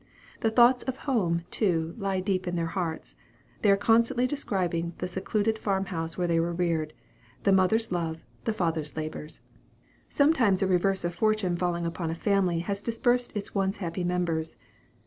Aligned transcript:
The 0.39 0.49
thoughts 0.49 0.81
of 0.85 0.97
home, 0.97 1.43
too, 1.51 1.93
lie 1.95 2.21
deep 2.21 2.47
in 2.47 2.55
their 2.55 2.65
hearts. 2.73 3.15
They 3.61 3.69
are 3.69 3.77
constantly 3.77 4.25
describing 4.25 4.95
the 4.97 5.07
secluded 5.07 5.59
farm 5.59 5.85
house 5.85 6.17
where 6.17 6.25
they 6.25 6.39
were 6.39 6.55
reared, 6.55 6.93
the 7.43 7.51
mother's 7.51 7.91
love, 7.91 8.25
the 8.45 8.51
father's 8.53 8.97
labors. 8.97 9.41
Sometimes 10.09 10.63
a 10.63 10.65
reverse 10.67 11.05
of 11.05 11.13
fortune 11.13 11.55
falling 11.55 11.85
upon 11.85 12.09
a 12.09 12.15
family 12.15 12.61
has 12.61 12.81
dispersed 12.81 13.35
its 13.37 13.53
once 13.53 13.77
happy 13.77 14.03
members. 14.03 14.57